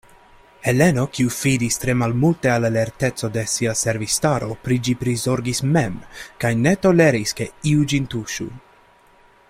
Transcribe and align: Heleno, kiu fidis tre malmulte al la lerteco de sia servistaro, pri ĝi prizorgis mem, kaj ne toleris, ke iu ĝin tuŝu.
Heleno, 0.67 1.01
kiu 1.17 1.33
fidis 1.35 1.75
tre 1.83 1.93
malmulte 1.99 2.51
al 2.53 2.65
la 2.67 2.71
lerteco 2.77 3.29
de 3.35 3.43
sia 3.57 3.75
servistaro, 3.83 4.49
pri 4.69 4.79
ĝi 4.87 4.95
prizorgis 5.03 5.63
mem, 5.77 6.01
kaj 6.45 6.53
ne 6.63 6.73
toleris, 6.87 7.37
ke 7.41 7.51
iu 7.75 7.89
ĝin 7.93 8.09
tuŝu. 8.15 8.49